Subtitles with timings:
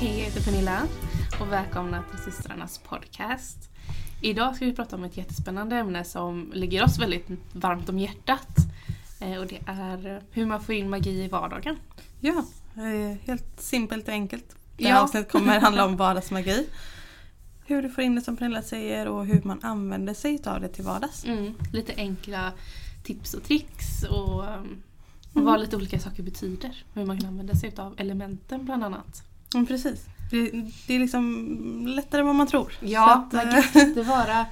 [0.00, 0.86] Hej, jag heter Pernilla
[1.40, 3.70] och välkomna till systrarnas podcast.
[4.22, 8.56] Idag ska vi prata om ett jättespännande ämne som ligger oss väldigt varmt om hjärtat.
[9.20, 11.76] Eh, Och det är hur man får in magi i vardagen.
[12.20, 12.44] Ja,
[12.76, 14.56] eh, helt simpelt och enkelt.
[14.76, 15.00] Det här Ja.
[15.02, 16.66] avsnittet kommer handla om vardagsmagi.
[17.66, 20.68] Hur du får in det som Pernilla säger och hur man använder sig av det
[20.68, 21.24] till vardags.
[21.24, 22.52] Mm, lite enkla
[23.04, 24.82] tips och tricks och um,
[25.34, 25.44] Mm.
[25.46, 26.84] vad lite olika saker betyder.
[26.94, 29.22] Hur man kan använda sig av elementen bland annat.
[29.54, 30.06] Mm, precis.
[30.30, 30.50] Det,
[30.86, 31.46] det är liksom
[31.96, 32.72] lättare än vad man tror.
[32.80, 34.46] Ja, att, man kan inte vara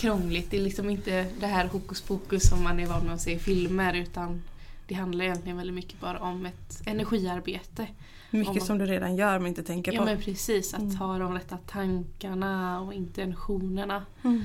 [0.00, 0.50] krångligt.
[0.50, 3.32] Det är liksom inte det här hokus pokus som man är van med att se
[3.32, 4.42] i filmer utan
[4.88, 7.86] det handlar egentligen väldigt mycket bara om ett energiarbete.
[8.32, 10.04] om mycket man- som du redan gör men inte tänker Ja på.
[10.04, 10.96] men precis, att Mm.
[10.96, 14.02] ha de rätta tankarna och intentionerna.
[14.24, 14.42] Mm.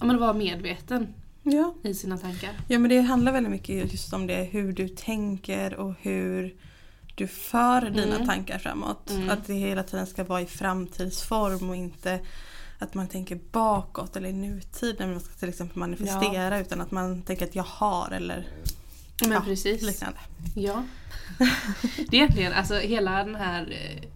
[0.00, 1.74] Ja men vara medveten Ja.
[1.82, 2.50] i sina tankar.
[2.68, 4.44] ja, men det handlar väldigt mycket just om det.
[4.44, 6.54] Hur du tänker och hur
[7.18, 8.26] du för dina Mm.
[8.26, 9.10] tankar framåt.
[9.10, 9.30] Mm.
[9.30, 12.20] Att det hela tiden ska vara i framtidsform och inte
[12.78, 16.90] att man tänker bakåt eller i nutid när man ska till exempel manifestera utan att
[16.90, 18.46] man tänker att jag har eller
[19.22, 19.82] Men Ja, precis.
[19.82, 20.18] liknande.
[20.54, 20.82] Ja.
[21.96, 24.08] Det är egentligen, alltså hela den här eh,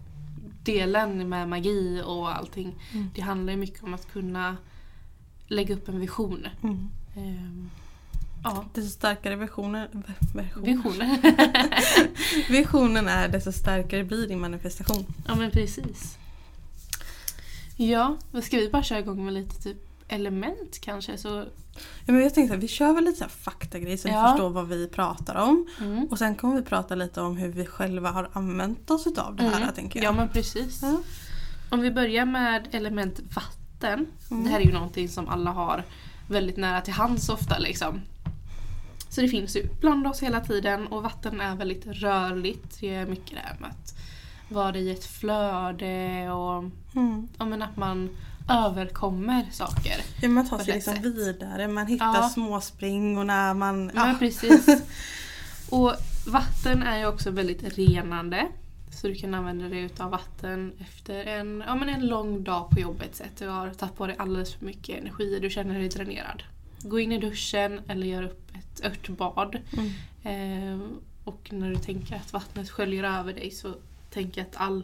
[0.63, 2.75] delen med magi och allting.
[2.93, 3.09] Mm.
[3.15, 4.57] Det handlar ju mycket om att kunna
[5.47, 6.47] lägga upp en vision.
[6.63, 6.89] Mm.
[7.15, 7.69] Ehm,
[8.43, 9.89] ja, Desto starkare versioner,
[10.33, 10.63] version.
[10.63, 11.19] visioner.
[12.51, 15.05] visionen är desto starkare blir din manifestation.
[15.27, 16.17] ja men precis.
[17.77, 19.77] Ja, men ska vi bara köra igång med lite typ
[20.07, 21.17] element kanske?
[21.17, 21.45] Så,
[22.05, 24.27] Ja, men jag tänkte att vi kör väl lite så här faktagrej så ni Ja.
[24.31, 25.67] förstår vad vi pratar om.
[25.79, 26.05] mm.
[26.05, 29.43] Och sen kommer vi prata lite om hur vi själva har använt oss utav det
[29.43, 29.73] här Mm.
[29.73, 30.05] tänker jag.
[30.13, 30.79] Ja men precis.
[30.81, 30.99] Ja.
[31.69, 34.05] Om vi börjar med element vatten.
[34.31, 34.43] Mm.
[34.43, 35.83] Det här är ju någonting som alla har
[36.29, 38.01] väldigt nära till hands ofta liksom.
[39.13, 42.79] Så det finns ju bland oss hela tiden och vatten är väldigt rörligt.
[42.79, 43.95] Det är mycket det här med att
[44.49, 46.63] vara i ett flöde och
[46.95, 47.27] Mm.
[47.37, 48.09] men att man
[48.49, 49.95] överkommer saker.
[50.21, 51.05] Ja, man tar sig liksom sätt.
[51.05, 52.29] vidare, man hittar Ja.
[52.29, 53.91] småspring och när man...
[53.95, 54.15] Ja, Ja.
[54.19, 54.65] precis.
[55.69, 55.93] Och
[56.27, 58.47] vatten är ju också väldigt renande.
[58.91, 62.79] Så du kan använda dig utav vatten efter en, ja, men en lång dag på
[62.79, 63.15] jobbet.
[63.15, 63.37] Sett.
[63.37, 66.43] Du har tagit på dig alldeles för mycket energi du känner dig dränerad.
[66.81, 68.42] Gå in i duschen eller gör upp
[68.79, 69.57] ett örtbad.
[69.77, 69.91] Mm.
[70.73, 70.87] Eh,
[71.23, 73.73] och när du tänker att vattnet sköljer över dig så
[74.09, 74.83] tänk att all,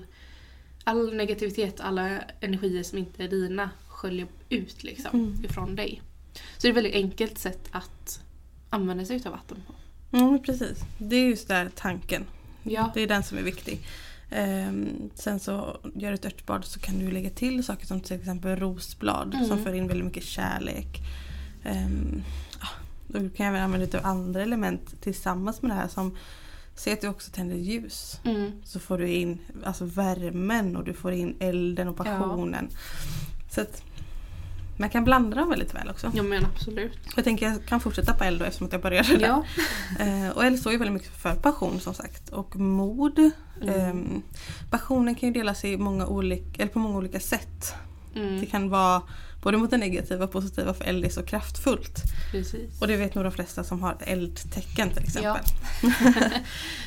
[0.83, 5.45] all negativitet, alla energier som inte är dina sköljer ut liksom Mm.
[5.45, 6.01] ifrån dig.
[6.33, 8.21] Så det är ett väldigt enkelt sätt att
[8.69, 9.73] använda sig utav vatten på.
[10.17, 10.79] Ja, men precis.
[10.97, 12.25] Det är just där tanken.
[12.63, 12.91] Ja.
[12.93, 13.79] Det är den som är viktig.
[14.31, 18.15] Ehm, sen så gör du ett örtbad så kan du lägga till saker som till
[18.19, 19.47] exempel rosblad Mm.
[19.47, 20.99] som för in väldigt mycket kärlek.
[21.65, 22.23] Um,
[23.09, 26.15] du kan även använda av andra element tillsammans med det här som
[26.75, 28.19] Säg att du också tänder ljus.
[28.23, 28.51] Mm.
[28.63, 32.69] Så får du in alltså, värmen och du får in elden och passionen.
[33.49, 33.83] Så att
[34.77, 36.11] man kan blanda dem väldigt väl också.
[36.15, 36.97] Ja men absolut.
[37.15, 39.27] Jag tänker jag kan fortsätta på eld då eftersom att jag började där.
[39.27, 39.43] Ja.
[40.05, 43.19] Eh, och eld står ju väldigt mycket för passion som sagt och mod.
[43.19, 43.79] Mm.
[43.79, 44.21] Ehm,
[44.69, 47.73] passionen kan ju delas i många olika, eller på många olika sätt.
[48.13, 48.45] Det Mm.
[48.45, 49.01] kan vara
[49.41, 52.03] både mot det negativa och positiva för eld är så kraftfullt.
[52.31, 52.81] Precis.
[52.81, 55.43] Och det vet nog de flesta som har eldtecken till exempel.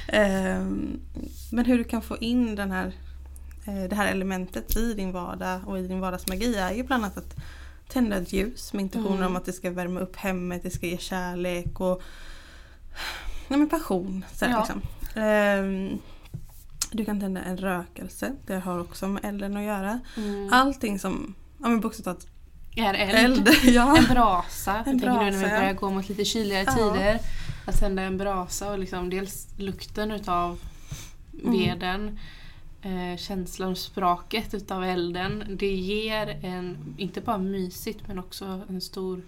[0.08, 1.00] Ehm,
[1.52, 2.92] men hur du kan få in den här,
[3.64, 7.16] eh, det här elementet i din vardag och i din vardagsmagi är ju bland annat
[7.18, 7.34] att
[7.88, 9.26] tända ett ljus med intentioner Mm.
[9.26, 12.02] om att det ska värma upp hemmet, det ska ge kärlek och
[13.48, 14.24] nej, men passion.
[14.34, 14.58] Så Ja.
[14.58, 14.82] liksom.
[15.22, 15.98] Ehm,
[16.92, 20.00] du kan tända en rökelse, det har också med elden att göra.
[20.16, 20.48] Mm.
[20.52, 22.26] Allting som, ja men bokstavligt
[22.76, 23.48] Är eld.
[23.48, 23.48] eld.
[23.64, 23.96] ja.
[23.98, 24.76] En brasa.
[24.78, 25.60] En tänker nu när vi brasa, ja.
[25.60, 26.72] börjar gå mot lite kyligare Ja.
[26.94, 27.18] tider.
[27.66, 30.58] Att tända en brasa och liksom dels lukten utav
[31.44, 31.52] Mm.
[31.58, 32.18] veden.
[32.82, 35.44] Eh, känslan, spraket utav elden.
[35.58, 39.22] Det ger en, inte bara mysigt men också en stor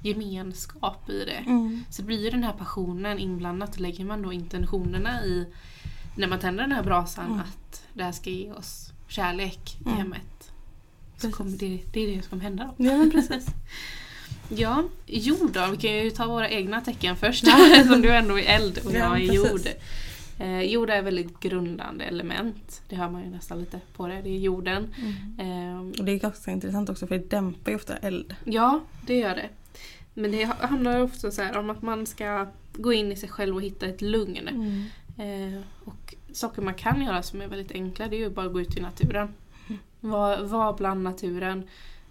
[0.00, 1.42] gemenskap i det.
[1.50, 1.84] Mm.
[1.90, 3.80] Så blir ju den här passionen inblandat.
[3.80, 5.46] Lägger man då intentionerna i
[6.16, 7.40] när man tänder den här brasan Mm.
[7.40, 9.96] att det här ska ge oss kärlek i Mm.
[9.98, 10.51] hemmet.
[11.22, 12.84] Så kommer det, det är det som kommer hända då.
[12.84, 13.46] Ja men precis.
[14.48, 15.66] Ja, jord då.
[15.70, 17.44] Vi kan ju ta våra egna tecken först.
[17.86, 19.50] som du ändå är eld och Ja, jag är precis.
[19.52, 19.60] jord.
[20.38, 22.82] Eh, jord är väldigt grundande element.
[22.88, 24.20] Det hör man ju nästan lite på det.
[24.22, 24.94] Det är jorden.
[25.38, 28.34] Eh, Och det är ganska intressant också för det dämpar ju ofta eld.
[28.44, 29.48] ja, det gör det.
[30.14, 33.56] Men det ha- handlar ofta så om att man ska gå in i sig själv
[33.56, 34.48] och hitta ett lugn.
[35.18, 38.52] Eh, och saker man kan göra som är väldigt enkla det är ju bara att
[38.52, 39.28] gå ut i naturen.
[40.04, 41.64] Var, var bland naturen.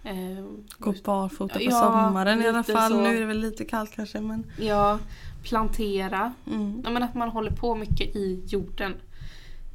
[0.04, 0.44] Eh,
[0.78, 2.90] Gå barfota på Ja, sommaren i alla fall.
[2.92, 3.00] så.
[3.02, 4.46] Nu är det väl lite kallt kanske men...
[4.58, 4.98] ja,
[5.42, 6.32] plantera.
[6.46, 6.80] Mm.
[6.84, 8.94] Ja, men att man håller på mycket i jorden.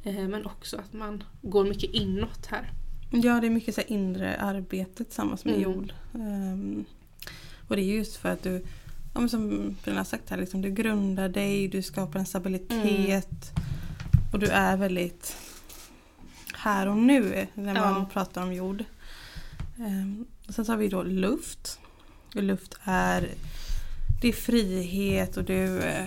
[0.04, 2.70] Eh, men också att man går mycket inåt här.
[3.10, 5.64] Ja, det är mycket så inre arbete tillsammans med Mm.
[5.64, 5.92] jord.
[6.14, 6.84] Ehm,
[7.68, 8.62] och det är just för att du,
[9.14, 13.50] ja, som Bruna har sagt här, liksom, du grundar dig, du skapar en stabilitet.
[14.32, 15.36] Och du är väldigt
[16.58, 18.08] här och nu när man Ja.
[18.12, 18.84] pratar om jord.
[20.48, 21.78] Och sen så har vi då luft.
[22.34, 23.28] Och luft är,
[24.22, 26.06] det är frihet och du eh,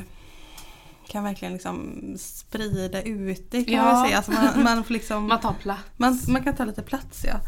[1.07, 3.83] kan verkligen liksom sprida ut det kan Ja.
[3.83, 4.17] man säga.
[4.17, 5.83] Alltså man, man får liksom Man tar plats.
[5.97, 7.39] man, man kan ta lite plats ja.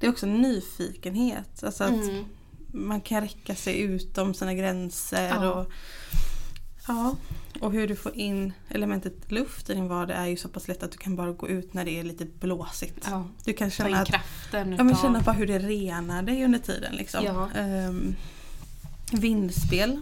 [0.00, 1.64] Det är också nyfikenhet.
[1.64, 2.24] Alltså att Mm.
[2.72, 5.28] man kan räcka sig utom sina gränser.
[5.28, 5.50] Ja.
[5.54, 5.72] Och,
[6.88, 7.16] ja.
[7.60, 10.82] och hur du får in elementet luft i din vardag är ju så pass lätt
[10.82, 13.06] att du kan bara gå ut när det är lite blåsigt.
[13.10, 13.24] Ja.
[13.44, 15.02] Du kan känna, att, kraften ja, men utav...
[15.02, 16.94] känna bara hur det renar dig under tiden.
[16.94, 17.24] Liksom.
[17.24, 17.50] Ja.
[17.54, 18.14] Ehm,
[19.12, 20.00] vindspel.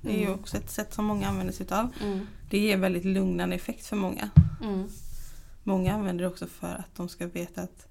[0.00, 0.40] Det är ju Mm.
[0.40, 1.88] också ett sätt som många använder sig utav.
[2.02, 2.26] Mm.
[2.50, 4.30] Det ger väldigt lugnande effekt för många.
[4.62, 4.88] Mm.
[5.62, 7.86] Många använder det också för att de ska veta att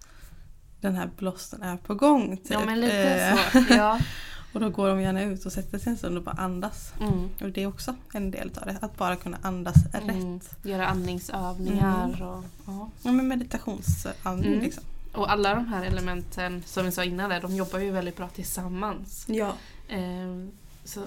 [0.82, 2.38] den här blåsten är på gång.
[2.38, 2.52] Typ.
[2.52, 3.74] Ja men lite Eh, så.
[3.74, 4.00] Ja.
[4.54, 6.94] Och då går de gärna ut och sätter sig en stund och bara andas.
[7.02, 7.30] Mm.
[7.42, 8.78] Och det är också en del av det.
[8.82, 10.08] Att bara kunna andas Mm.
[10.40, 10.56] rätt.
[10.64, 12.44] Göra andningsövningar och...
[12.66, 12.90] Ja.
[13.04, 14.64] Ja, men meditationsandning Mm.
[14.64, 14.84] liksom.
[15.14, 18.28] Och alla de här elementen som vi sa innan där, de jobbar ju väldigt bra
[18.28, 19.26] tillsammans.
[19.28, 19.54] Ja.
[19.90, 20.48] Eh,
[20.86, 21.00] så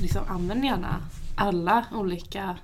[0.00, 0.96] liksom använd gärna
[1.34, 2.56] alla olika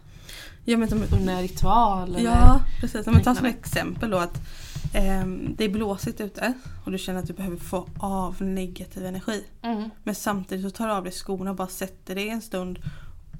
[0.65, 2.09] Ja, men under ritual.
[2.17, 3.07] Eller, ja precis.
[3.07, 4.39] Om vi tar som exempel då att
[5.57, 6.53] det är blåsigt ute
[6.85, 9.45] och du känner att du behöver få av negativ energi.
[9.63, 9.91] Mm.
[10.05, 12.79] Men samtidigt så tar du av dig skorna och bara sätter dig en stund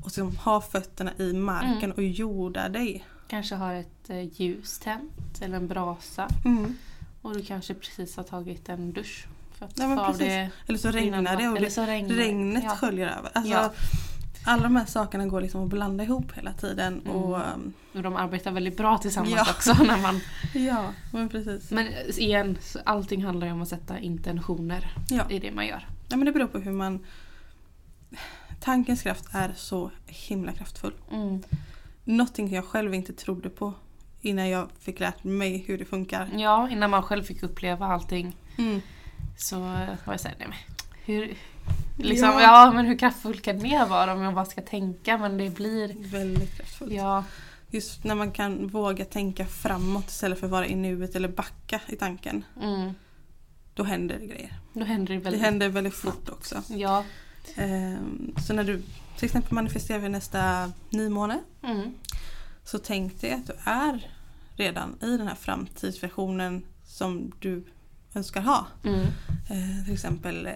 [0.05, 1.93] och så har fötterna i marken Mm.
[1.93, 3.05] och jordar dig.
[3.29, 6.29] Kanske har ett eh, ljus tänt eller en brasa.
[7.23, 9.27] Och du kanske precis har tagit en dusch.
[9.59, 11.69] För att Ja, få av det Eller så regnar det och det,
[12.09, 12.15] det.
[12.17, 12.71] regnet ja.
[12.77, 13.31] sköljer över.
[13.35, 13.73] Alltså, Ja.
[14.51, 17.01] Alla de här sakerna går liksom att blanda ihop hela tiden.
[17.05, 17.17] Mm.
[17.17, 17.41] Och,
[17.95, 19.47] Och de arbetar väldigt bra tillsammans Ja.
[19.51, 19.73] också.
[19.85, 20.21] När man,
[20.67, 21.71] ja, men precis.
[21.71, 21.87] men
[22.19, 25.31] igen, allting handlar ju om att sätta intentioner Ja.
[25.31, 25.87] i det man gör.
[26.09, 27.01] ja, men det beror på hur man...
[28.61, 30.93] Tankens kraft är så himla kraftfull.
[31.13, 31.43] Mm.
[32.05, 33.73] Någonting jag själv inte trodde på
[34.21, 36.29] innan jag fick lärt mig hur det funkar.
[36.37, 38.81] Ja, innan man själv fick uppleva allting Mm.
[39.39, 40.57] så var jag såhär, nej men
[41.05, 41.35] hur,
[42.03, 42.41] liksom, Ja.
[42.43, 42.73] ja.
[42.73, 46.57] men hur kraftfull kan det vara om jag bara ska tänka men det blir, Väldigt
[46.57, 46.93] kraftfullt.
[46.93, 47.25] ja,
[47.73, 51.81] Just när man kan våga tänka framåt istället för att vara i nuet eller backa
[51.89, 52.45] i tanken.
[52.63, 52.93] mm,
[53.75, 54.55] Då händer det grejer.
[54.73, 56.63] då händer det Det väldigt händer väldigt fort också.
[56.69, 57.05] Ja.
[57.57, 58.83] Ehm, Så när du
[59.17, 61.95] till exempel manifesterar vid nästa nymåne Mm.
[62.65, 64.11] så tänk dig att du är
[64.57, 67.65] redan i den här framtidsversionen som du
[68.15, 68.67] önskar ha.
[68.85, 69.01] Mm.
[69.51, 70.53] Eh, till exempel eh,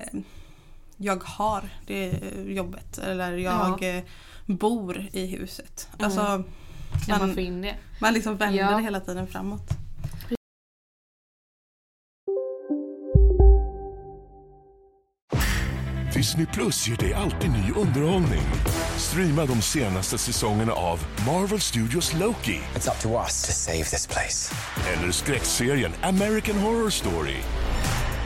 [0.97, 2.13] jag har det
[2.47, 3.87] jobbet eller jag Ja.
[3.89, 4.03] eh,
[4.47, 5.89] bor i huset.
[5.93, 6.05] Mm.
[6.05, 6.45] Alltså,
[7.09, 7.75] Ja, man man, får in det.
[8.01, 8.77] man liksom vänder Ja.
[8.77, 9.71] det hela tiden framåt.
[16.15, 18.43] Disney Plus ger dig alltid ny underhållning.
[18.97, 24.07] Streama de senaste säsongerna av Marvel Studios Loki It's up to us to save this
[24.07, 24.55] place.
[24.95, 27.37] eller skräckserien American Horror Story.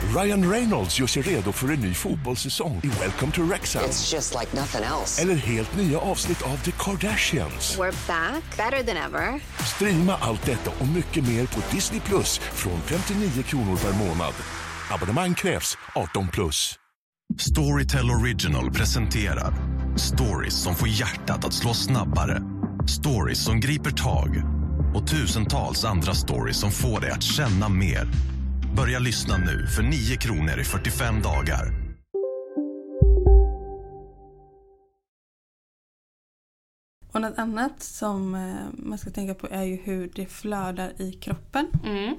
[0.03, 3.83] Ryan Reynolds gör sig redo för en ny fotbollssäsong i Welcome to Wrexham.
[3.83, 5.21] It's just like nothing else.
[5.21, 7.77] Eller helt nya avsnitt av The Kardashians.
[7.77, 9.39] We're back, better than ever.
[9.75, 14.33] Streama allt detta och mycket mer på Disney Plus från 59 kronor per månad.
[14.91, 16.75] Abonnemang krävs 18 plus.
[17.37, 19.53] Storytel Original presenterar
[19.97, 22.41] stories som får hjärtat att slå snabbare.
[22.87, 24.41] Stories som griper tag
[24.95, 28.07] och tusentals andra stories som får dig att känna mer.
[28.75, 31.73] Börja lyssna nu för 9 kronor i 45 dagar.
[37.11, 41.11] Och något annat som eh, man ska tänka på är ju hur det flödar i
[41.11, 41.67] kroppen.
[41.85, 42.15] Mm.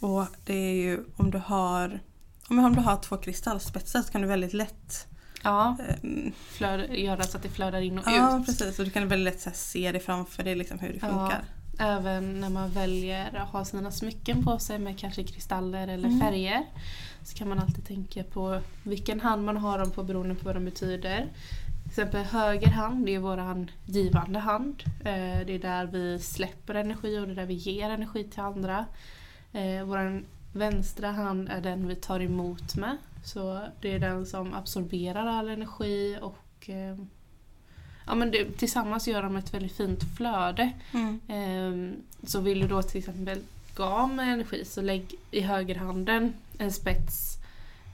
[0.00, 2.00] Och det är ju om du har
[2.48, 5.06] om du har två kristallspetsar så kan du väldigt lätt
[5.42, 8.46] Ja, ehm, flöd, göra så att det flödar in och Ja ut.
[8.46, 11.44] precis och du kan väldigt lätt se det framför dig liksom, hur det funkar.
[11.78, 16.20] Även när man väljer att ha sina smycken på sig med kanske kristaller eller Mm.
[16.20, 16.62] färger.
[17.22, 20.56] Så kan man alltid tänka på vilken hand man har dem på beroende på vad
[20.56, 21.18] de betyder.
[21.82, 24.82] Till exempel höger hand, det är våran givande hand.
[25.00, 28.40] Eh, Det är där vi släpper energi och det är där vi ger energi till
[28.40, 28.84] andra.
[29.52, 32.96] Eh, Vår vänstra hand är den vi tar emot med.
[33.24, 36.96] Så det är den som absorberar all energi och eh,
[38.06, 40.70] ja, men det, tillsammans gör de ett väldigt fint flöde.
[40.92, 41.20] Mm.
[41.28, 41.96] Ehm,
[42.26, 43.38] så vill du då till exempel
[43.76, 47.38] gå av med energi så lägg i högerhanden en spets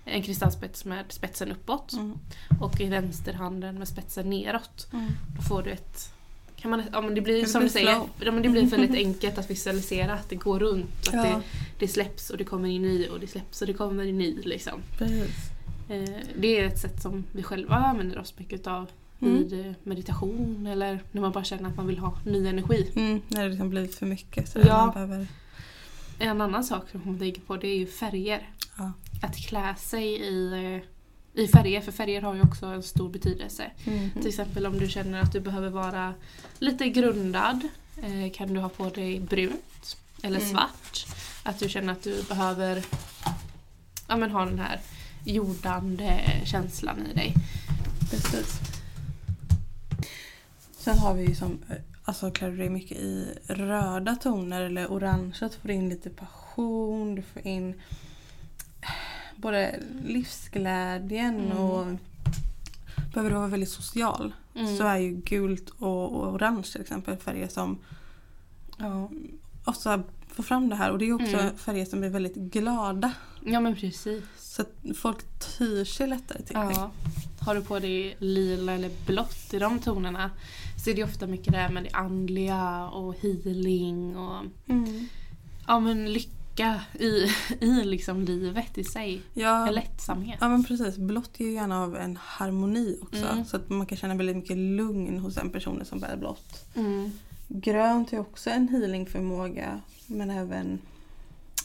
[0.05, 2.19] en kristallspets med spetsen uppåt Mm.
[2.61, 4.88] och i vänsterhanden med spetsen neråt.
[4.93, 5.11] Mm.
[5.37, 6.12] Då får du ett
[6.57, 8.62] kan man, ja, men det blir Det som blir du säger, ja, men det blir
[8.67, 11.09] väldigt enkelt att visualisera att det går runt.
[11.09, 11.23] Att Ja.
[11.23, 11.43] det,
[11.79, 14.37] det släpps och det kommer in ny och det släpps och det kommer in ny.
[14.43, 14.81] Liksom.
[14.99, 15.37] Precis.
[15.88, 18.90] Eh, det är ett sätt som vi själva använder oss mycket av
[19.22, 19.34] Mm.
[19.34, 22.92] vid eh, meditation eller när man bara känner att man vill ha ny energi.
[22.96, 24.48] Mm, när det liksom blir för mycket.
[24.48, 24.84] Så Ja.
[24.86, 25.26] man behöver,
[26.18, 28.48] En annan sak som man tänker på det är ju färger.
[28.78, 28.92] ja.
[29.22, 30.52] Att klä sig i,
[31.34, 33.70] eh, i färger, för färger har ju också en stor betydelse.
[33.84, 34.10] Mm.
[34.10, 36.14] Till exempel om du känner att du behöver vara
[36.58, 37.68] lite grundad
[38.02, 40.50] eh, kan du ha på dig brunt eller Mm.
[40.50, 41.06] svart.
[41.42, 42.84] Att du känner att du behöver
[44.08, 44.80] ja, men ha den här
[45.24, 47.34] jordande känslan i dig.
[48.10, 48.60] Precis.
[50.80, 54.90] Sen har vi ju som, eh, alltså klär du dig mycket i röda toner eller
[54.92, 57.70] orangea så får du in lite passion, du får in
[58.80, 58.88] eh,
[59.37, 61.58] både livsglädjen Mm.
[61.58, 61.87] och
[63.12, 64.76] behöver du vara väldigt social Mm.
[64.76, 67.78] så är ju gult och, och orange till exempel färger som
[68.78, 69.10] Ja.
[69.64, 71.56] ofta får fram det här och det är också Mm.
[71.56, 73.12] färger som är väldigt glada.
[73.44, 74.22] ja men precis.
[74.38, 75.18] Så att folk
[75.58, 76.90] tyr sig lättare till det.
[77.40, 80.30] Har du på dig lila eller blått i de tonerna
[80.85, 85.09] så är det ofta mycket det här med det andliga och healing och Mm.
[85.66, 87.26] ja, men lycka i,
[87.61, 89.23] i liksom livet i sig.
[89.35, 90.38] Ja, En lättsamhet.
[90.40, 93.26] Ja men precis, blått ger ju gärna av en harmoni också.
[93.26, 93.44] Mm.
[93.44, 96.64] Så att man kan känna väldigt mycket lugn hos den personen som bär blått.
[96.75, 97.11] Mm.
[97.49, 100.78] Grönt är också en healingförmåga men även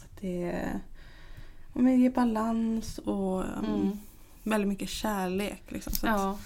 [0.04, 0.64] att det
[1.74, 4.00] ja, men ger balans och um, Mm.
[4.46, 5.64] Väldigt mycket kärlek.
[5.68, 5.94] Liksom.
[5.94, 6.38] Så att, Ja.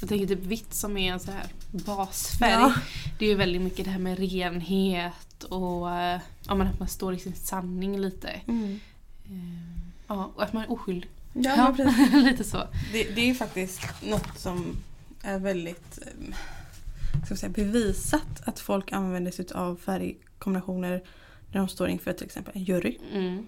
[0.00, 2.50] Jag tänker typ vitt som är en så här basfärg.
[2.52, 2.74] Ja.
[3.18, 6.88] Det är ju väldigt mycket det här med renhet och eh, ja, men att man
[6.88, 8.28] står i sin sanning lite.
[8.46, 8.80] Mm.
[9.24, 11.10] Eh, Ja, och att man är oskyldig.
[11.32, 12.12] Ja, precis.
[12.24, 12.68] lite så.
[12.92, 14.76] Det, det är faktiskt något som
[15.22, 16.34] är väldigt um,
[17.26, 21.02] ska säga, bevisat att folk använder sig av färgkombinationer
[21.52, 22.98] när de står inför till exempel en jury.
[23.12, 23.46] Mm.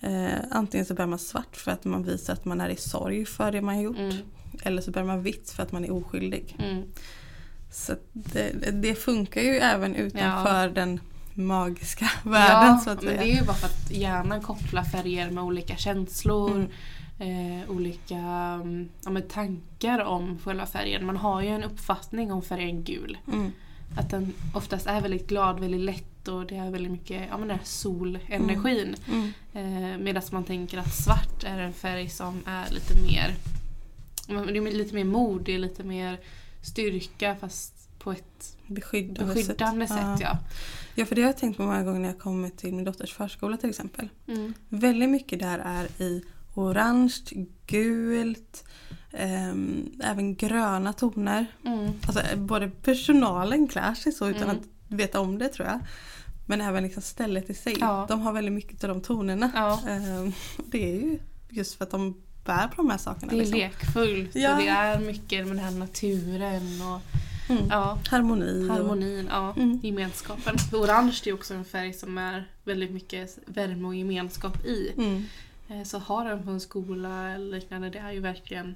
[0.00, 3.24] Eh, antingen så bär man svart för att man visar att man är i sorg
[3.24, 3.98] för det man har gjort.
[3.98, 4.16] Mm.
[4.62, 6.56] Eller så bär man vitt för att man är oskyldig.
[6.58, 6.82] Mm.
[7.70, 11.00] Så det, det funkar ju även utanför den
[11.34, 13.22] magiska världen Ja, så att men säga.
[13.22, 16.50] det är ju bara för att hjärnan kopplar färger med olika känslor.
[16.50, 16.70] Mm.
[17.20, 21.06] Eh, olika mm, ja, men tankar om själva färgen.
[21.06, 23.18] Man har ju en uppfattning om färgen gul.
[23.32, 23.52] Mm.
[23.96, 27.50] Att den oftast är väldigt glad, väldigt lätt och det är väldigt mycket ja, men
[27.50, 28.96] här solenergin.
[29.08, 29.32] Mm.
[29.52, 33.34] Eh, Medan man tänker att svart är en färg som är lite mer
[34.28, 36.20] det är lite mer mod, det är lite mer
[36.62, 40.20] styrka fast på ett Beskyddande, beskyddande sätt.
[40.20, 40.38] Ja.
[40.94, 43.12] ja, för det har jag tänkt på många gånger när jag kommit till min dotters
[43.14, 44.08] förskola till exempel.
[44.26, 44.54] Mm.
[44.68, 47.14] Väldigt mycket där är i orange,
[47.66, 48.64] gult,
[49.12, 51.46] ehm, även gröna toner.
[51.64, 51.92] Mm.
[52.06, 54.56] Alltså eh, både personalen klär sig så utan Mm.
[54.56, 55.80] att veta om det tror jag.
[56.50, 57.76] Men även liksom stället i sig.
[57.80, 58.06] Ja.
[58.08, 59.50] De har väldigt mycket av de tonerna.
[59.54, 59.80] Ja.
[59.88, 60.32] Ehm,
[60.66, 62.14] det är ju just för att de
[62.44, 63.30] bär på de här sakerna.
[63.32, 63.58] Det är liksom.
[63.58, 64.52] lekfullt Ja.
[64.52, 67.00] och det är mycket med den här naturen och
[67.50, 67.64] Mm.
[67.70, 68.68] ja, Harmoni.
[68.68, 69.80] och- harmonin, ja, Mm.
[69.82, 70.56] gemenskapen.
[70.72, 74.92] Orange är också en färg som är väldigt mycket värme och gemenskap i.
[74.96, 75.24] Mm.
[75.68, 78.74] Eh, Så ha den på en skola eller liknande, det är ju verkligen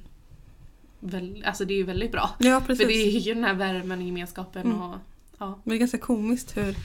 [1.00, 2.30] väl, alltså det är ju väldigt bra.
[2.38, 2.86] Ja För precis.
[2.86, 4.82] det är ju den här värmen och gemenskapen Mm.
[4.82, 4.96] och
[5.38, 5.46] ja.
[5.64, 6.76] Men det är ganska komiskt Hur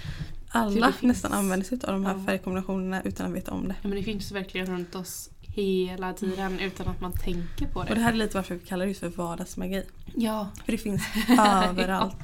[0.49, 1.01] alla det finns.
[1.01, 2.25] nästan använder sig av de här Ja.
[2.25, 3.75] färgkombinationerna utan att veta om det.
[3.81, 7.89] ja men det finns verkligen runt oss hela tiden utan att man tänker på det.
[7.89, 9.83] Och det här är lite varför vi kallar det just för vardagsmagi.
[10.15, 11.03] Ja, För det finns
[11.69, 12.15] överallt.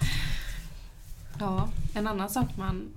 [1.40, 2.88] Ja, en annan sak man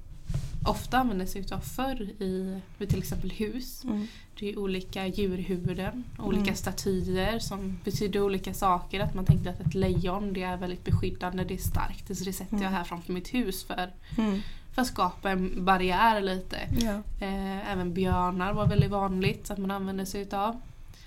[0.66, 3.84] ofta använder sig utav förr i till exempel hus.
[3.84, 4.06] Mm.
[4.38, 6.54] Det är olika djurhuvuden, olika Mm.
[6.56, 9.00] statyer som betyder olika saker.
[9.00, 12.18] Att man tänkte att ett lejon det är väldigt beskyddande, det är starkt.
[12.18, 12.72] Så det sätter jag Mm.
[12.72, 14.40] här framför mitt hus för, Mm.
[14.72, 16.56] för att skapa en barriär lite.
[16.80, 17.02] Ja.
[17.26, 20.60] Eh, även björnar var väldigt vanligt att man använde sig utav.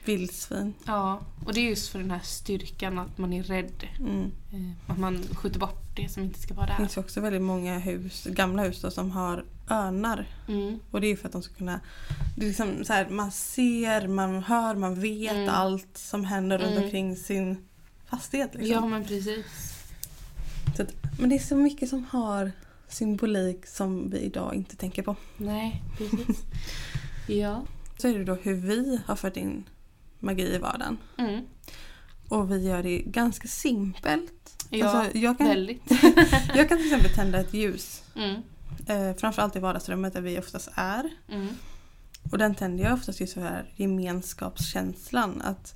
[0.05, 0.73] Vildsvin.
[0.85, 3.83] Ja, och det är just för den här styrkan att man är rädd.
[3.99, 4.31] Mm.
[4.51, 6.77] Eh, att man skjuter bort det som inte ska vara Det där.
[6.77, 10.27] finns ju också väldigt många hus, gamla hus då, som har örnar.
[10.47, 10.79] Mm.
[10.91, 11.79] Och det är för att de ska kunna...
[12.37, 15.49] Det är liksom så här, man ser, man hör, man vet Mm.
[15.49, 16.83] allt som händer runt Mm.
[16.83, 17.67] omkring sin
[18.05, 18.49] fastighet.
[18.53, 18.71] Liksom.
[18.71, 19.45] Ja men precis.
[20.77, 22.51] Så att, men det är så mycket som har
[22.87, 25.15] symbolik som vi idag inte tänker på.
[25.37, 26.37] Nej, precis.
[27.27, 27.63] ja.
[27.97, 29.63] Så är det då hur vi har fört in
[30.19, 30.97] magi i vardagen.
[31.17, 31.45] Mm.
[32.27, 34.58] Och vi gör det ganska simpelt.
[34.69, 35.83] Ja, Alltså, jag, kan, väldigt.
[36.55, 38.03] jag kan till exempel tända ett ljus.
[38.15, 38.41] Mm.
[38.87, 41.09] Eh, framförallt i vardagsrummet där vi oftast är.
[41.31, 41.47] Mm.
[42.31, 45.41] Och den tänder jag oftast just så här gemenskapskänslan.
[45.41, 45.75] Att,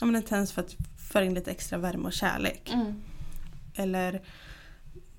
[0.00, 0.76] ja, men den tänds för att
[1.10, 2.70] föra in lite extra värme och kärlek.
[2.72, 3.02] Mm.
[3.74, 4.22] Eller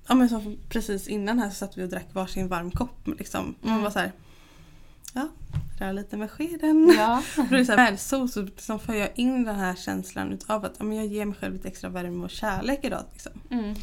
[0.06, 3.08] ja, men som precis innan här så satt vi och drack varsin varm kopp.
[3.18, 3.54] Liksom.
[3.60, 3.82] Man Mm.
[3.82, 4.12] var så här,
[5.12, 5.28] ja,
[5.78, 6.94] rör lite med skeden.
[6.98, 7.22] Ja.
[7.50, 10.64] Det är så här, med sol så liksom för jag in den här känslan utav
[10.64, 13.04] att ja, jag ger mig själv lite extra värme och kärlek idag.
[13.12, 13.32] Liksom.
[13.50, 13.74] Mm.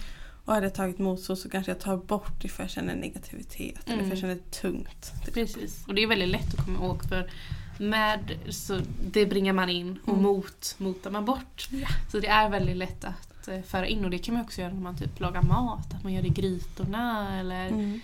[0.46, 4.04] Och hade jag tagit motsol så kanske jag tar bort för jag känner negativitet eller
[4.04, 5.14] för jag känner det tungt.
[5.26, 5.34] Typ.
[5.34, 5.84] Precis.
[5.88, 7.32] Och det är väldigt lätt att komma ihåg för
[7.80, 8.20] med
[8.50, 8.80] så
[9.12, 10.22] det bringar man in och Mm.
[10.24, 11.70] mot motar man bort.
[12.12, 14.74] Så det är väldigt lätt att eh, föra in och det kan man också göra
[14.74, 15.94] när man typ lagar mat.
[15.94, 18.00] Att man gör det i grytorna eller Mm.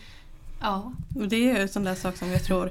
[0.59, 0.91] Ja.
[1.15, 2.69] Och det är ju en sån där sak som jag tror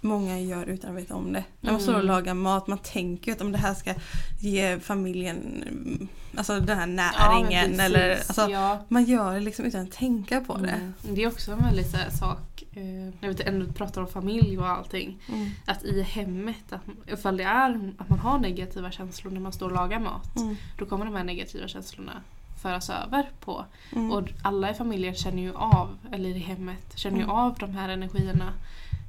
[0.00, 1.44] många gör utan att veta om det.
[1.60, 2.06] När man står och Mm.
[2.14, 3.94] lagar mat, man tänker att om det här ska
[4.40, 5.36] ge familjen
[5.68, 7.64] mm, alltså den här Ja, näringen.
[7.64, 7.80] precis.
[7.80, 8.84] eller, alltså, ja.
[8.88, 10.68] Man gör det liksom utan att tänka på det.
[10.70, 10.92] Mm.
[11.14, 12.82] Det är också en väldigt så här, sak, eh,
[13.20, 15.18] när vi ändå pratar om familj och allting.
[15.28, 15.50] Mm.
[15.66, 16.82] Att i hemmet, att,
[17.12, 20.36] ifall det är att man har negativa känslor när man står och lagar mat.
[20.36, 20.56] Mm.
[20.78, 22.12] Då kommer de här negativa känslorna
[22.62, 23.64] föras över på.
[23.92, 24.10] Mm.
[24.12, 27.36] Och alla i familjen känner ju av, eller i hemmet, känner ju Mm.
[27.36, 28.52] av de här energierna.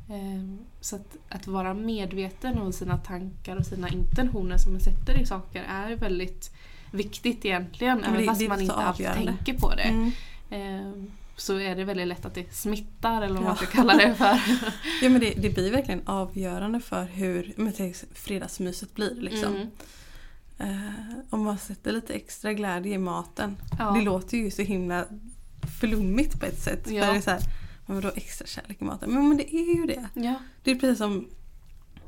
[0.10, 5.22] Ehm, Så att, att vara medveten om sina tankar och sina intentioner som man sätter
[5.22, 6.52] i saker är väldigt
[6.92, 7.98] viktigt egentligen.
[7.98, 9.82] men Även det- fast det man inte alltid tänker på det.
[9.84, 10.12] Mm.
[10.50, 14.16] Ehm, Så är det väldigt lätt att det smittar eller vad man ska kalla det
[14.16, 14.40] för.
[15.02, 17.74] Ja men det, det blir verkligen avgörande för hur men
[18.14, 19.16] fredagsmyset blir.
[19.22, 19.56] Liksom.
[19.56, 19.68] Mm.
[20.58, 21.11] Eh,
[21.42, 23.58] om man sätter lite extra glädje i maten.
[23.80, 23.92] Ja.
[23.92, 25.06] Det låter ju så himla
[25.80, 26.90] flummigt på ett sätt.
[26.92, 27.06] Ja.
[27.06, 27.42] För det är så här,
[27.86, 29.12] men vadå extra kärlek i maten?
[29.14, 30.10] Men, men det är ju det.
[30.14, 30.36] Ja.
[30.64, 31.28] Det är precis som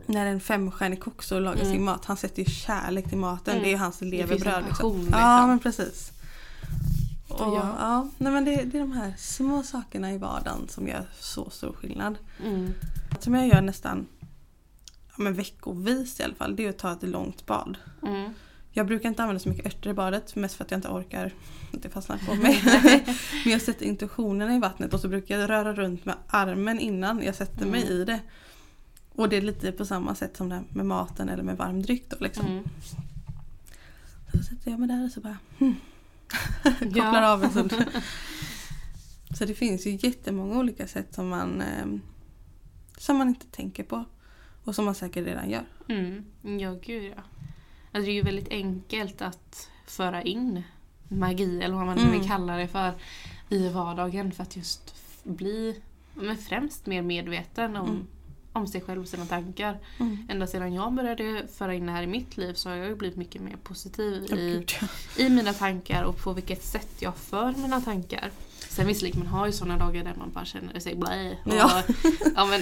[0.05, 1.73] när en femstjärnig kock så lagar Mm.
[1.73, 2.05] sin mat.
[2.05, 3.51] Han sätter ju kärlek till maten.
[3.53, 3.63] Mm.
[3.63, 4.63] Det är ju hans levebröd.
[4.67, 4.97] Liksom.
[4.99, 5.19] liksom.
[5.19, 6.11] Ja men precis.
[7.27, 7.75] Och, Ja.
[7.79, 8.09] ja.
[8.17, 11.73] nej, men det, det är de här små sakerna i vardagen som gör så stor
[11.73, 12.17] skillnad.
[12.45, 12.73] Mm.
[13.19, 14.07] Som jag gör nästan
[15.07, 16.55] ja, men veckovis i alla fall.
[16.55, 17.77] Det är att ta ett långt bad.
[18.07, 18.33] Mm.
[18.75, 20.35] Jag brukar inte använda så mycket örter i badet.
[20.35, 21.33] Mest för att jag inte orkar.
[21.71, 22.63] Det fastnar på mig.
[23.43, 27.23] Men jag sätter intuitionerna i vattnet och så brukar jag röra runt med armen innan
[27.23, 27.93] jag sätter mig Mm.
[27.93, 28.19] i det.
[29.15, 31.81] Och det är lite på samma sätt som det här med maten eller med varm
[31.81, 32.45] dryck då liksom.
[32.45, 32.63] Mm.
[34.33, 35.75] Så sätter jag mig där och så bara hmm.
[36.79, 37.31] kopplar Ja.
[37.33, 37.73] av en stund.
[39.37, 41.85] Så det finns ju jättemånga olika sätt som man, eh,
[42.97, 44.05] som man inte tänker på.
[44.63, 45.63] Och som man säkert redan gör.
[45.89, 46.25] Mm.
[46.59, 47.23] Ja, gud ja.
[47.93, 50.63] Alltså, det är ju väldigt enkelt att föra in
[51.07, 52.19] magi, eller vad man nu Mm.
[52.19, 52.93] vill kalla det för,
[53.49, 55.79] i vardagen för att just bli
[56.13, 58.07] men främst mer medveten om, Mm.
[58.53, 59.77] om sig själv och sina tankar.
[59.99, 60.27] Mm.
[60.29, 62.95] Ända sedan jag började föra in det här i mitt liv så har jag ju
[62.95, 64.65] blivit mycket mer positiv Åh, i,
[65.17, 68.31] i mina tankar och på vilket sätt jag för mina tankar.
[68.69, 71.37] Sen visserligen, man har ju sådana dagar där man bara känner sig blä.
[71.45, 71.83] Och, Ja.
[72.35, 72.61] ja, men,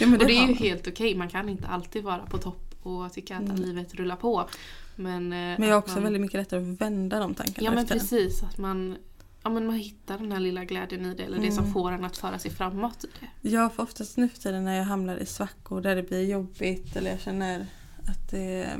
[0.00, 2.69] Ja, men och det är ju helt okej, man kan inte alltid vara på topp
[2.82, 3.56] och tycka att Mm.
[3.56, 4.48] livet rullar på.
[4.96, 7.70] Men, eh, Men jag har också man, väldigt mycket lättare att vända de tankarna Ja
[7.70, 7.98] men efter.
[7.98, 8.96] precis, att man,
[9.42, 11.72] ja, men man hittar den här lilla glädjen i det eller det som Mm.
[11.72, 13.06] får en att föra sig framåt i
[13.42, 13.48] det.
[13.50, 16.96] Jag får oftast nu för tiden när jag hamnar i svackor där det blir jobbigt
[16.96, 17.66] eller jag känner
[18.06, 18.78] att det eh,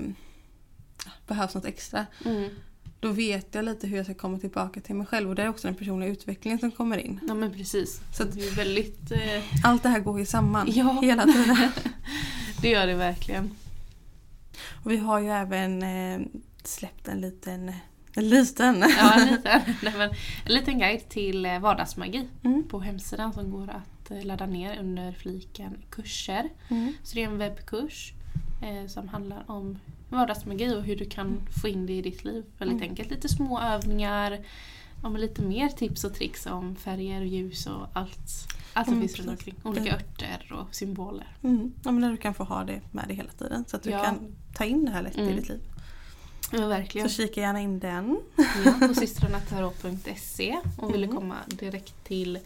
[1.26, 2.06] behövs något extra.
[3.00, 5.48] Då vet jag lite hur jag ska komma tillbaka till mig själv och det är
[5.48, 7.20] också den personliga utvecklingen som kommer in.
[7.28, 8.00] Ja men precis.
[8.16, 10.98] Så att- det är väldigt, eh, Allt det här går ju samman Ja.
[11.02, 11.56] hela tiden.
[12.62, 13.50] det gör det verkligen.
[14.84, 16.20] Och vi har ju även eh,
[16.64, 17.72] släppt en liten,
[18.14, 18.84] en liten.
[18.98, 19.60] Ja, en liten,
[20.44, 22.68] en liten guide till eh, vardagsmagi Mm.
[22.68, 26.48] på hemsidan som går att eh, ladda ner under fliken kurser.
[26.68, 26.92] Mm.
[27.02, 28.12] Så det är en webbkurs
[28.62, 32.44] eh, som handlar om vardagsmagi och hur du kan få in det i ditt liv.
[32.58, 32.88] Väldigt Mm.
[32.90, 33.10] enkelt.
[33.10, 34.38] Lite små övningar,
[35.02, 38.30] men lite mer tips och tricks om färger och ljus och allt.
[38.72, 39.54] Allt som Mm, finns runt omkring.
[39.62, 41.36] Olika Det- örter och symboler.
[41.42, 41.72] Mm.
[41.84, 43.90] Ja, men där du kan få ha det med dig hela tiden så att du
[43.90, 44.04] Ja.
[44.04, 45.36] kan ta in det här lätt i Mm.
[45.36, 45.60] ditt liv.
[46.52, 47.08] Ja, verkligen.
[47.08, 48.20] Så kika gärna in den.
[48.64, 50.56] Ja, på systrarnatarot.se
[50.92, 51.16] vill du Mm.
[51.16, 52.36] komma direkt till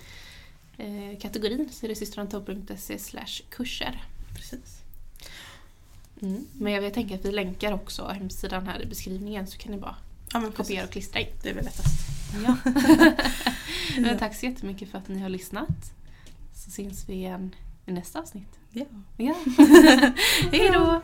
[0.77, 2.99] eh, kategorin så är det systrarnatarot.se
[3.51, 4.05] kurser.
[4.37, 4.83] Precis.
[6.23, 6.47] Mm.
[6.53, 9.79] Men jag vill tänka att vi länkar också hemsidan här i beskrivningen så kan ni
[9.79, 9.97] bara
[10.33, 10.85] Ja, kopiera precis.
[10.85, 11.27] och klistra in.
[11.43, 11.95] Det är väl lättast.
[12.47, 12.57] Ja.
[14.01, 15.93] Men tack så jättemycket för att ni har lyssnat.
[16.65, 17.55] Så syns vi igen
[17.87, 18.59] i nästa avsnitt.
[18.71, 18.85] Ja.
[19.17, 19.35] Ja.
[20.53, 21.01] Hej då!